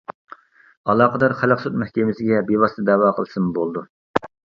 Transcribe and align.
ئالاقىدارلار 0.93 1.35
خەلق 1.41 1.61
سوت 1.65 1.77
مەھكىمىسىگە 1.81 2.39
بىۋاسىتە 2.47 2.87
دەۋا 2.89 3.13
قىلسىمۇ 3.19 3.53
بولىدۇ. 3.59 3.85